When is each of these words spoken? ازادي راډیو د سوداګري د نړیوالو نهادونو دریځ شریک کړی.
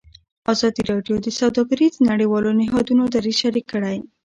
ازادي 0.53 0.81
راډیو 0.91 1.15
د 1.21 1.27
سوداګري 1.39 1.87
د 1.91 1.97
نړیوالو 2.09 2.49
نهادونو 2.59 3.03
دریځ 3.13 3.35
شریک 3.41 3.65
کړی. 3.73 3.97